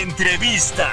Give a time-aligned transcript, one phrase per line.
[0.00, 0.90] Entrevista.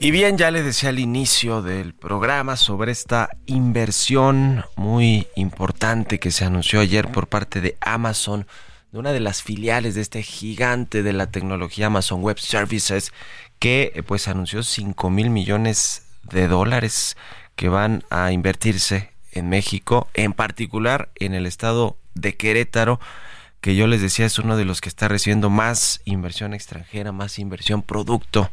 [0.00, 6.32] Y bien, ya les decía al inicio del programa sobre esta inversión muy importante que
[6.32, 8.48] se anunció ayer por parte de Amazon,
[8.90, 13.12] de una de las filiales de este gigante de la tecnología Amazon Web Services,
[13.60, 17.16] que eh, pues anunció 5 mil millones de dólares
[17.54, 23.00] que van a invertirse en México, en particular en el estado de Querétaro,
[23.60, 27.38] que yo les decía es uno de los que está recibiendo más inversión extranjera, más
[27.38, 28.50] inversión producto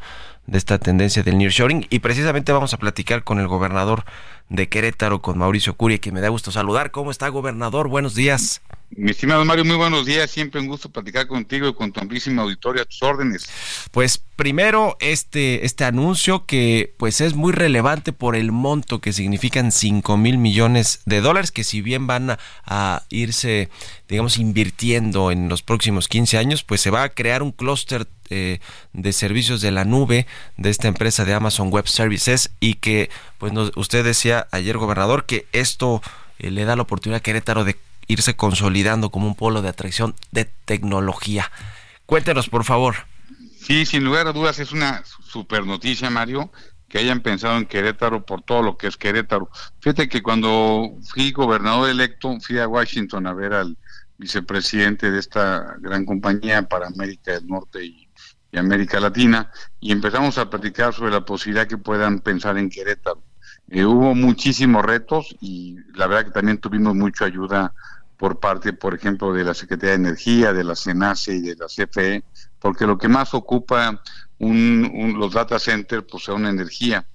[0.48, 4.06] de esta tendencia del nearshoring y precisamente vamos a platicar con el gobernador
[4.50, 6.92] de Querétaro, con Mauricio Curia, que me da gusto saludar.
[6.92, 7.88] ¿Cómo está, gobernador?
[7.88, 8.62] Buenos días.
[8.98, 10.32] Mi estimado Mario, muy buenos días.
[10.32, 13.46] Siempre un gusto platicar contigo y con tu amplísima auditoria a tus órdenes.
[13.92, 19.74] Pues primero este, este anuncio que pues es muy relevante por el monto que significan
[19.74, 23.70] 5 mil millones de dólares, que si bien van a, a, irse,
[24.08, 28.60] digamos, invirtiendo en los próximos 15 años, pues se va a crear un clúster eh,
[28.94, 30.26] de servicios de la nube
[30.56, 35.26] de esta empresa de Amazon Web Services y que pues nos, usted decía ayer gobernador
[35.26, 36.02] que esto
[36.40, 37.76] eh, le da la oportunidad a Querétaro de
[38.08, 41.52] irse consolidando como un polo de atracción de tecnología.
[42.06, 42.96] Cuéntenos por favor.
[43.60, 46.52] Sí, sin lugar a dudas es una super noticia Mario
[46.88, 49.50] que hayan pensado en Querétaro por todo lo que es Querétaro.
[49.80, 53.78] Fíjate que cuando fui gobernador electo fui a Washington a ver al
[54.18, 58.06] vicepresidente de esta gran compañía para América del Norte y
[58.56, 59.52] y América Latina,
[59.82, 63.22] y empezamos a platicar sobre la posibilidad que puedan pensar en Querétaro.
[63.70, 67.74] Eh, hubo muchísimos retos y la verdad que también tuvimos mucha ayuda
[68.18, 71.66] por parte, por ejemplo, de la Secretaría de Energía, de la CENACE y de la
[71.68, 72.24] CFE,
[72.60, 74.02] porque lo que más ocupa
[74.40, 77.06] un, los data centers pues es una energía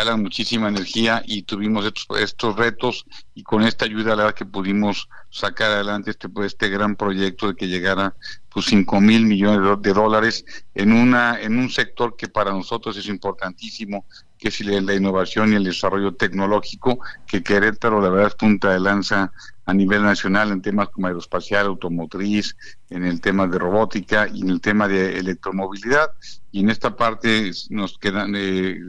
[0.00, 4.46] jalan muchísima energía y tuvimos estos, estos retos y con esta ayuda la verdad que
[4.46, 8.14] pudimos sacar adelante este pues, este gran proyecto de que llegara
[8.48, 10.44] pues 5 mil millones de dólares
[10.74, 14.06] en una en un sector que para nosotros es importantísimo
[14.38, 18.80] que es la innovación y el desarrollo tecnológico que Querétaro la verdad es punta de
[18.80, 19.32] lanza
[19.70, 22.56] a nivel nacional en temas como aeroespacial, automotriz,
[22.90, 26.10] en el tema de robótica y en el tema de electromovilidad.
[26.50, 28.80] Y en esta parte nos quedan, eh,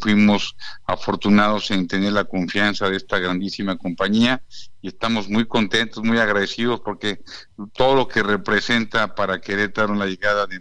[0.00, 0.56] fuimos
[0.86, 4.42] afortunados en tener la confianza de esta grandísima compañía
[4.80, 7.20] y estamos muy contentos, muy agradecidos porque
[7.74, 10.60] todo lo que representa para Querétaro la llegada de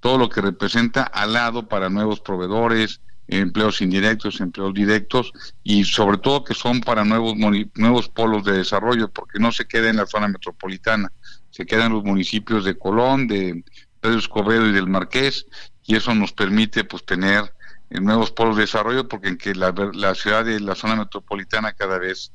[0.00, 3.02] todo lo que representa al lado para nuevos proveedores,
[3.40, 5.32] empleos indirectos, empleos directos
[5.62, 7.34] y sobre todo que son para nuevos
[7.74, 11.12] nuevos polos de desarrollo porque no se queda en la zona metropolitana,
[11.50, 13.64] se quedan en los municipios de Colón, de
[14.00, 15.46] Pedro Escobedo y del Marqués
[15.84, 17.54] y eso nos permite pues tener
[17.90, 21.72] eh, nuevos polos de desarrollo porque en que la, la ciudad de la zona metropolitana
[21.72, 22.32] cada vez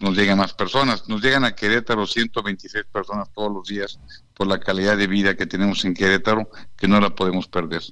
[0.00, 1.08] nos llegan más personas.
[1.08, 4.00] Nos llegan a Querétaro 126 personas todos los días
[4.34, 7.82] por la calidad de vida que tenemos en Querétaro, que no la podemos perder.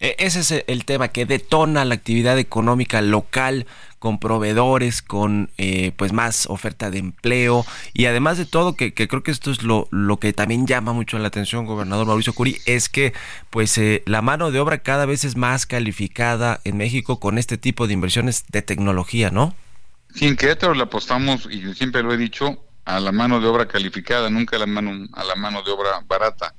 [0.00, 3.66] E, ese es el tema que detona la actividad económica local
[3.98, 9.22] con proveedores, con eh, pues más oferta de empleo y además de todo, que, creo
[9.22, 12.88] que esto es lo, lo, que también llama mucho la atención, gobernador Mauricio Curi, es
[12.88, 13.12] que
[13.50, 17.58] pues eh, la mano de obra cada vez es más calificada en México con este
[17.58, 19.54] tipo de inversiones de tecnología, ¿no?
[20.14, 23.66] Sí, en Querétaro le apostamos, y siempre lo he dicho, a la mano de obra
[23.66, 26.54] calificada, nunca a la mano, a la mano de obra barata,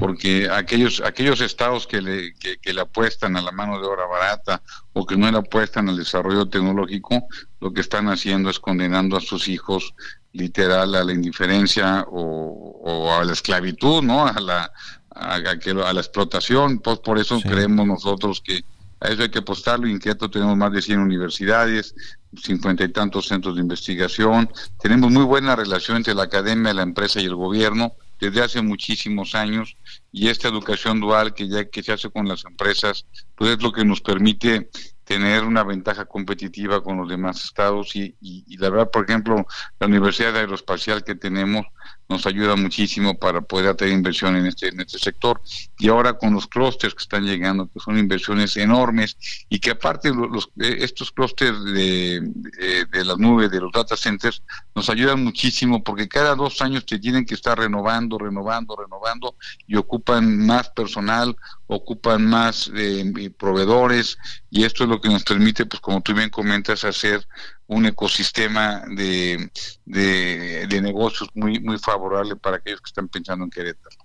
[0.00, 4.60] porque aquellos, aquellos estados que le, que, le apuestan a la mano de obra barata
[4.92, 7.28] o que no le apuestan al desarrollo tecnológico,
[7.60, 9.94] lo que están haciendo es condenando a sus hijos
[10.32, 14.26] literal a la indiferencia o, a la esclavitud, ¿no?
[14.26, 14.72] A la,
[15.10, 18.64] a, a la explotación, pues por eso creemos nosotros que
[19.00, 19.86] A eso hay que apostarlo.
[20.00, 21.94] Querétaro tenemos más de 100 universidades,
[22.36, 24.50] cincuenta y tantos centros de investigación.
[24.80, 29.34] Tenemos muy buena relación entre la academia, la empresa y el gobierno desde hace muchísimos
[29.34, 29.76] años
[30.10, 33.72] y esta educación dual que ya que se hace con las empresas, pues es lo
[33.72, 34.70] que nos permite
[35.04, 39.46] tener una ventaja competitiva con los demás estados y, y, la verdad, por ejemplo,
[39.80, 41.64] la Universidad Aeroespacial que tenemos
[42.08, 45.40] nos ayuda muchísimo para poder atraer inversión en este, en este sector.
[45.78, 49.16] Y ahora con los clústeres que están llegando, que son inversiones enormes
[49.48, 54.42] y que aparte eh, estos clústeres de, de, de las nubes, de los data centers,
[54.74, 59.36] nos ayudan muchísimo porque cada dos años te tienen que estar renovando, renovando, renovando
[59.66, 61.36] y ocupan más personal,
[61.66, 64.16] ocupan más eh, proveedores
[64.50, 67.26] y esto es lo que nos permite, pues como tú bien comentas, hacer
[67.68, 69.50] un ecosistema de,
[69.84, 73.96] de, negocios muy, muy favorable para aquellos que están pensando en Querétaro.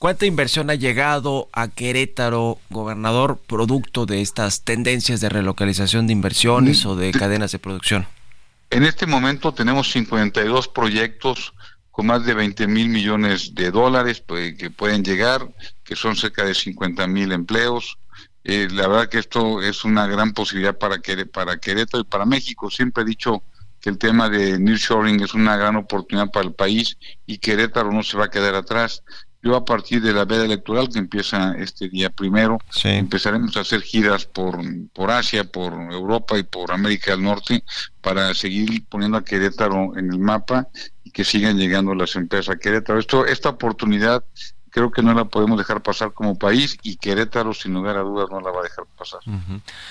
[0.00, 6.84] ¿Cuánta inversión ha llegado a Querétaro, gobernador, producto de estas tendencias de relocalización de inversiones
[6.84, 8.06] o de, cadenas de producción?
[8.70, 11.54] En este momento tenemos 52 proyectos
[11.92, 15.48] con más de 20 mil millones de dólares pues, que pueden llegar,
[15.84, 17.98] que son cerca de 50 mil empleos.
[18.44, 20.96] Eh, la verdad que esto es una gran posibilidad para,
[21.32, 22.70] para Querétaro y para México.
[22.70, 23.42] Siempre he dicho
[23.80, 26.96] que el tema de nearshoring es una gran oportunidad para el país
[27.26, 29.02] y Querétaro no se va a quedar atrás.
[29.42, 33.82] Yo a partir de la veda electoral que empieza este día primero, empezaremos a hacer
[33.82, 34.58] giras por,
[34.94, 37.62] por Asia, por Europa y por América del Norte
[38.00, 40.68] para seguir poniendo a Querétaro en el mapa
[41.02, 42.98] y que sigan llegando las empresas a Querétaro.
[42.98, 44.24] Esto, esta oportunidad
[44.74, 48.26] creo que no la podemos dejar pasar como país y Querétaro sin lugar a dudas
[48.28, 49.20] no la va a dejar pasar.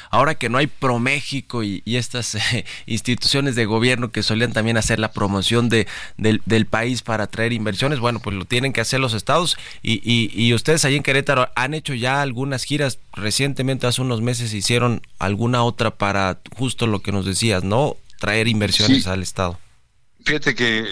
[0.10, 4.76] Ahora que no hay ProMéxico y, y estas eh, instituciones de gobierno que solían también
[4.76, 5.88] hacer la promoción de,
[6.18, 10.54] del, país para atraer inversiones, bueno, pues lo tienen que hacer los estados y, y,
[10.54, 15.64] ustedes ahí en Querétaro han hecho ya algunas giras recientemente, hace unos meses hicieron alguna
[15.64, 17.96] otra para justo lo que nos decías, ¿no?
[18.20, 19.58] Traer inversiones al estado.
[20.24, 20.86] Fíjate que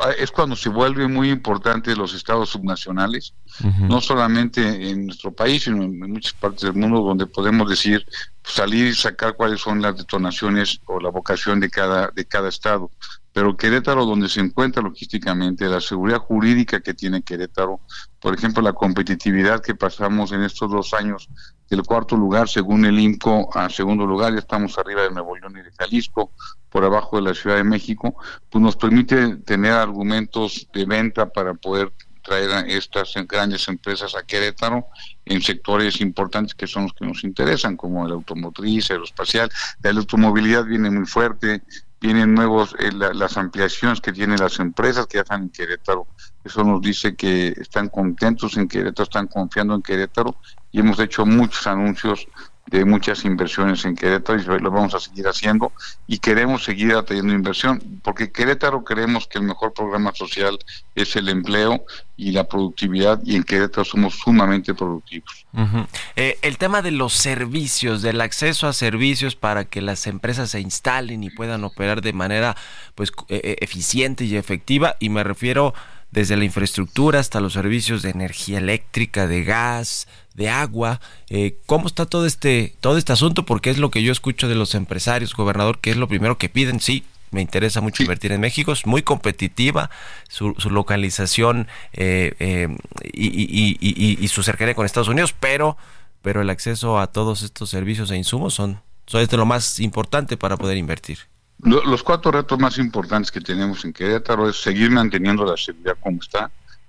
[0.00, 3.34] ah, es cuando se vuelve muy importante los estados subnacionales,
[3.80, 8.06] no solamente en nuestro país, sino en muchas partes del mundo donde podemos decir
[8.44, 12.90] salir y sacar cuáles son las detonaciones o la vocación de cada de cada estado.
[13.38, 17.78] Pero Querétaro, donde se encuentra logísticamente, la seguridad jurídica que tiene Querétaro,
[18.18, 21.28] por ejemplo, la competitividad que pasamos en estos dos años
[21.70, 25.56] del cuarto lugar, según el INCO, a segundo lugar, ya estamos arriba de Nuevo León
[25.56, 26.32] y de Jalisco,
[26.68, 28.16] por abajo de la Ciudad de México,
[28.50, 31.92] pues nos permite tener argumentos de venta para poder
[32.22, 34.86] traer a estas grandes empresas a Querétaro
[35.24, 39.48] en sectores importantes que son los que nos interesan, como el automotriz, aeroespacial.
[39.80, 41.62] La electromovilidad viene muy fuerte,
[42.00, 46.06] vienen nuevos eh, las ampliaciones que tienen las empresas que ya están en Querétaro.
[46.44, 50.36] Eso nos dice que están contentos en Querétaro, están confiando en Querétaro
[50.70, 52.26] y hemos hecho muchos anuncios
[52.70, 55.72] de muchas inversiones en Querétaro y lo vamos a seguir haciendo
[56.06, 60.58] y queremos seguir atrayendo inversión porque Querétaro creemos que el mejor programa social
[60.94, 61.84] es el empleo
[62.16, 65.46] y la productividad y en Querétaro somos sumamente productivos.
[66.16, 70.60] Eh, el tema de los servicios, del acceso a servicios para que las empresas se
[70.60, 72.56] instalen y puedan operar de manera
[72.94, 75.74] pues e, e, eficiente y efectiva y me refiero
[76.10, 81.00] desde la infraestructura hasta los servicios de energía eléctrica, de gas, de agua.
[81.28, 83.44] Eh, ¿Cómo está todo este, todo este asunto?
[83.44, 86.48] Porque es lo que yo escucho de los empresarios, gobernador, que es lo primero que
[86.48, 86.80] piden.
[86.80, 89.90] Sí, me interesa mucho invertir en México, es muy competitiva
[90.28, 92.68] su, localización eh, eh,
[93.12, 95.76] y, su cercanía con Estados Unidos, pero,
[96.22, 100.36] pero el acceso a todos estos servicios e insumos son, son de lo más importante
[100.36, 101.18] para poder invertir.
[101.60, 106.22] Los cuatro retos más importantes que tenemos en Querétaro es seguir manteniendo la seguridad como
[106.22, 106.48] está.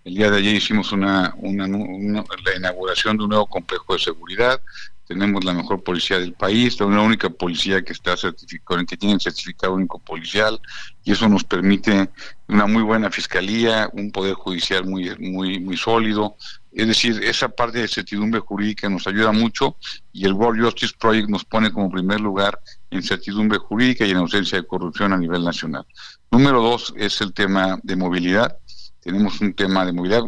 [0.10, 4.60] El día de ayer hicimos una, la inauguración de un nuevo complejo de seguridad.
[5.08, 9.76] Tenemos la mejor policía del país, la única policía que está certificada, que tiene certificado
[9.76, 10.60] único policial,
[11.04, 12.10] y eso nos permite
[12.48, 16.36] una muy buena fiscalía, un poder judicial muy, muy, muy sólido.
[16.72, 19.76] Es decir, esa parte de certidumbre jurídica nos ayuda mucho
[20.12, 24.58] y el World Justice Project nos pone como primer lugar incertidumbre jurídica y en ausencia
[24.58, 25.86] de corrupción a nivel nacional.
[26.32, 28.58] Número dos es el tema de movilidad.
[29.10, 30.22] Tenemos un tema de movilidad.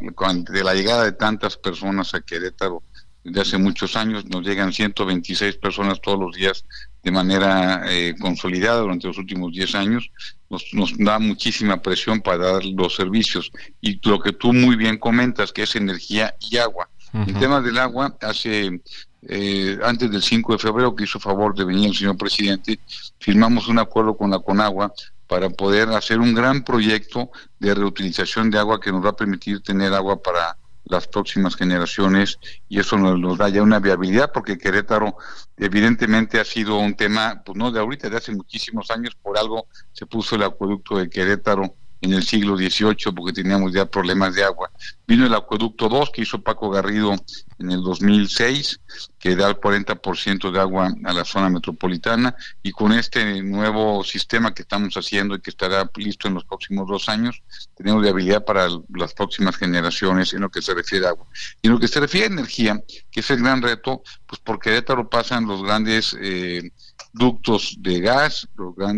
[0.49, 2.81] De la llegada de tantas personas a Querétaro
[3.23, 6.65] desde hace muchos años, nos llegan 126 personas todos los días
[7.03, 10.09] de manera eh, consolidada durante los últimos 10 años.
[10.49, 13.51] Nos, nos da muchísima presión para dar los servicios.
[13.81, 16.89] Y lo que tú muy bien comentas, que es energía y agua.
[17.13, 18.81] El tema del agua, hace
[19.27, 22.79] eh, antes del 5 de febrero, que hizo favor de venir el señor presidente,
[23.19, 24.91] firmamos un acuerdo con la Conagua
[25.31, 29.61] para poder hacer un gran proyecto de reutilización de agua que nos va a permitir
[29.61, 35.15] tener agua para las próximas generaciones y eso nos, da ya una viabilidad porque Querétaro
[35.55, 39.67] evidentemente ha sido un tema, pues no de ahorita, de hace muchísimos años, por algo
[39.93, 44.43] se puso el acueducto de Querétaro en el siglo XVIII porque teníamos ya problemas de
[44.43, 44.71] agua.
[45.07, 47.13] Vino el acueducto 2 que hizo Paco Garrido
[47.59, 48.79] en el 2006,
[49.19, 54.53] que da el 40% de agua a la zona metropolitana y con este nuevo sistema
[54.53, 57.43] que estamos haciendo y que estará listo en los próximos dos años,
[57.75, 61.27] tenemos viabilidad para las próximas generaciones en lo que se refiere a agua.
[61.61, 62.81] Y en lo que se refiere a energía,
[63.11, 66.71] que es el gran reto, pues porque Querétaro pasan los grandes eh,
[67.13, 68.47] ductos de gas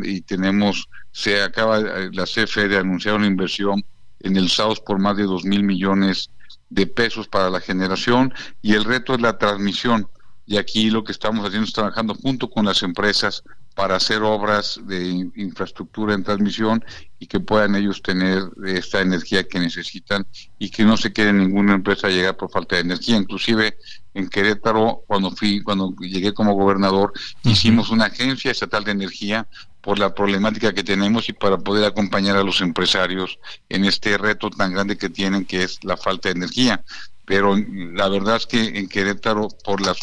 [0.04, 3.84] y tenemos se acaba eh, la CFE de anunciar una inversión
[4.20, 6.30] en el SAUS por más de dos mil millones
[6.70, 10.08] de pesos para la generación y el reto es la transmisión.
[10.46, 13.44] Y aquí lo que estamos haciendo es trabajando junto con las empresas
[13.76, 16.84] para hacer obras de infraestructura en transmisión
[17.24, 20.28] y que puedan ellos tener esta energía que necesitan
[20.60, 23.16] y que no se quede ninguna empresa a llegar por falta de energía.
[23.16, 23.78] Inclusive
[24.14, 27.14] en Querétaro, cuando fui, cuando llegué como gobernador,
[27.44, 29.48] hicimos una agencia estatal de energía
[29.80, 33.40] por la problemática que tenemos y para poder acompañar a los empresarios
[33.70, 36.84] en este reto tan grande que tienen que es la falta de energía
[37.26, 39.96] pero la verdad es que en Querétaro, por la,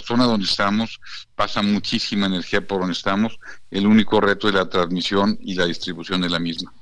[0.00, 1.00] zona donde estamos,
[1.34, 3.38] pasa muchísima energía por donde estamos.
[3.70, 6.72] El único reto es la transmisión y la distribución de la misma.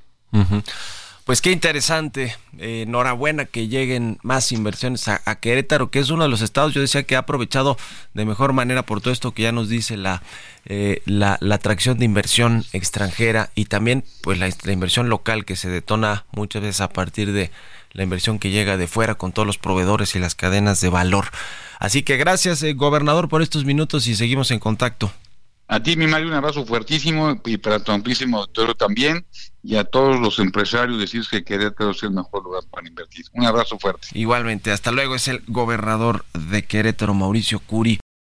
[1.25, 2.37] Pues qué interesante.
[2.59, 6.81] Eh, enhorabuena que lleguen más inversiones a, Querétaro, que es uno de los estados, yo
[6.81, 7.77] decía que ha aprovechado
[8.15, 10.23] de mejor manera por todo esto que ya nos dice la,
[10.67, 16.25] eh, la, atracción de inversión extranjera y también pues la inversión local que se detona
[16.33, 17.51] muchas veces a partir de
[17.93, 21.27] la inversión que llega de fuera con todos los proveedores y las cadenas de valor.
[21.79, 25.13] Así que gracias, eh, gobernador, por estos minutos y seguimos en contacto.
[25.73, 29.25] A ti, mi Mario, un abrazo fuertísimo y para tu amplísimo doctor también
[29.63, 33.25] y a todos los empresarios decir que Querétaro es el mejor lugar para invertir.
[33.33, 34.09] Un abrazo fuerte.
[34.13, 38.01] Igualmente, hasta luego, es el gobernador de Querétaro, Mauricio Curi.